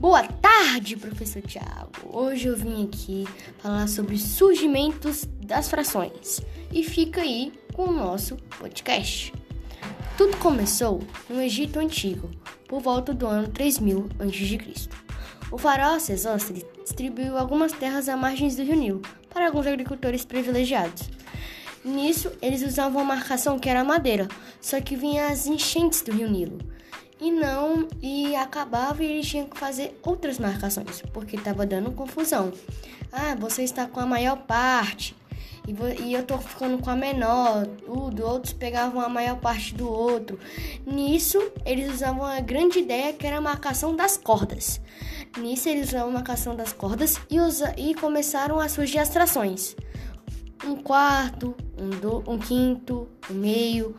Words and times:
Boa 0.00 0.22
tarde, 0.22 0.96
professor 0.96 1.42
Tiago. 1.42 1.90
Hoje 2.10 2.48
eu 2.48 2.56
vim 2.56 2.84
aqui 2.84 3.28
falar 3.58 3.86
sobre 3.86 4.16
surgimentos 4.16 5.26
das 5.44 5.68
frações 5.68 6.40
e 6.72 6.82
fica 6.82 7.20
aí 7.20 7.52
com 7.74 7.82
o 7.82 7.92
nosso 7.92 8.34
podcast. 8.58 9.30
Tudo 10.16 10.38
começou 10.38 11.02
no 11.28 11.42
Egito 11.42 11.78
Antigo, 11.78 12.30
por 12.66 12.80
volta 12.80 13.12
do 13.12 13.26
ano 13.26 13.48
3000 13.48 14.08
a.C. 14.20 14.88
O 15.52 15.58
faraó 15.58 15.98
Sesostri 15.98 16.64
distribuiu 16.82 17.36
algumas 17.36 17.72
terras 17.72 18.08
à 18.08 18.16
margem 18.16 18.48
do 18.48 18.62
rio 18.62 18.76
Nilo 18.76 19.02
para 19.28 19.48
alguns 19.48 19.66
agricultores 19.66 20.24
privilegiados. 20.24 21.10
Nisso, 21.84 22.32
eles 22.40 22.62
usavam 22.62 23.02
uma 23.02 23.16
marcação 23.16 23.58
que 23.58 23.68
era 23.68 23.84
madeira, 23.84 24.26
só 24.62 24.80
que 24.80 24.96
vinha 24.96 25.26
as 25.26 25.46
enchentes 25.46 26.00
do 26.00 26.10
rio 26.10 26.30
Nilo 26.30 26.58
e 27.20 27.30
não 27.30 27.86
e 28.00 28.34
acabava 28.34 29.02
e 29.04 29.06
eles 29.06 29.26
tinham 29.28 29.46
que 29.46 29.58
fazer 29.58 29.98
outras 30.02 30.38
marcações 30.38 31.02
porque 31.12 31.36
estava 31.36 31.66
dando 31.66 31.92
confusão. 31.92 32.52
Ah, 33.12 33.34
você 33.34 33.62
está 33.62 33.86
com 33.86 34.00
a 34.00 34.06
maior 34.06 34.36
parte 34.36 35.16
e, 35.66 36.02
e 36.02 36.14
eu 36.14 36.24
tô 36.24 36.38
ficando 36.38 36.78
com 36.78 36.90
a 36.90 36.96
menor, 36.96 37.66
tudo. 37.66 38.24
Outros 38.24 38.52
pegavam 38.52 39.00
a 39.00 39.08
maior 39.08 39.38
parte 39.38 39.74
do 39.74 39.88
outro. 39.88 40.38
Nisso 40.86 41.38
eles 41.64 41.92
usavam 41.92 42.24
a 42.24 42.40
grande 42.40 42.78
ideia 42.78 43.12
que 43.12 43.26
era 43.26 43.38
a 43.38 43.40
marcação 43.40 43.94
das 43.94 44.16
cordas. 44.16 44.80
Nisso 45.38 45.68
eles 45.68 45.88
usavam 45.88 46.10
a 46.10 46.14
marcação 46.14 46.56
das 46.56 46.72
cordas 46.72 47.20
e, 47.30 47.38
usa, 47.40 47.74
e 47.76 47.94
começaram 47.94 48.58
a 48.58 48.68
surgir 48.68 48.98
as 48.98 49.08
trações. 49.08 49.76
Um 50.64 50.76
quarto, 50.76 51.54
um, 51.78 51.90
do, 51.90 52.24
um 52.30 52.38
quinto, 52.38 53.08
um 53.30 53.34
meio. 53.34 53.94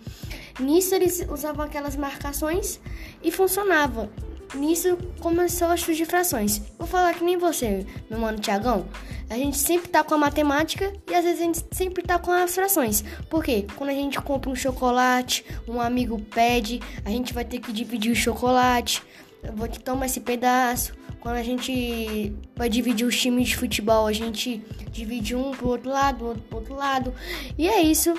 Nisso 0.60 0.96
eles 0.96 1.26
usavam 1.30 1.66
aquelas 1.66 1.96
marcações 1.96 2.80
e 3.24 3.32
funcionava. 3.32 4.10
Nisso 4.54 4.98
começou 5.20 5.70
as 5.70 5.82
frações. 5.82 6.62
Vou 6.78 6.86
falar 6.86 7.14
que 7.14 7.24
nem 7.24 7.38
você, 7.38 7.86
meu 8.10 8.20
mano 8.20 8.38
Tiagão. 8.40 8.86
A 9.30 9.36
gente 9.36 9.58
sempre 9.58 9.88
tá 9.88 10.04
com 10.04 10.14
a 10.14 10.18
matemática 10.18 10.92
e 11.10 11.16
às 11.16 11.24
vezes 11.24 11.40
a 11.40 11.44
gente 11.46 11.66
sempre 11.72 12.04
tá 12.04 12.20
com 12.20 12.32
as 12.32 12.54
frações. 12.54 13.02
Por 13.30 13.44
quê? 13.44 13.66
Quando 13.78 13.92
a 13.92 13.94
gente 13.94 14.20
compra 14.20 14.50
um 14.50 14.56
chocolate, 14.56 15.46
um 15.66 15.80
amigo 15.80 16.20
pede, 16.20 16.82
a 17.06 17.10
gente 17.10 17.34
vai 17.34 17.46
ter 17.46 17.60
que 17.60 17.72
dividir 17.72 18.12
o 18.12 18.16
chocolate. 18.16 19.02
Eu 19.42 19.54
vou 19.54 19.70
te 19.70 19.80
tomar 19.80 20.08
esse 20.08 20.20
pedaço. 20.20 20.94
Quando 21.22 21.36
a 21.36 21.44
gente 21.44 22.36
vai 22.56 22.68
dividir 22.68 23.06
os 23.06 23.18
times 23.18 23.50
de 23.50 23.56
futebol, 23.56 24.06
a 24.06 24.12
gente 24.12 24.62
divide 24.92 25.34
um 25.34 25.52
pro 25.52 25.70
outro 25.70 25.90
lado, 25.90 26.26
outro 26.26 26.44
pro 26.44 26.58
outro 26.58 26.76
lado. 26.76 27.14
E 27.58 27.70
é 27.70 27.82
isso. 27.82 28.14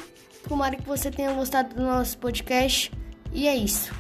Tomara 0.49 0.77
que 0.77 0.87
você 0.87 1.11
tenha 1.11 1.33
gostado 1.33 1.75
do 1.75 1.83
nosso 1.83 2.19
podcast. 2.19 2.93
E 3.33 3.49
é 3.49 3.57
isso. 3.57 3.93